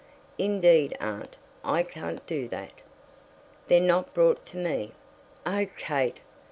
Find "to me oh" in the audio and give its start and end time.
4.47-5.67